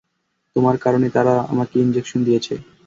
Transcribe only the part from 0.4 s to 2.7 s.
তোমার কারণে তারা আমাকে ইঞ্জেকশন দিয়েছে।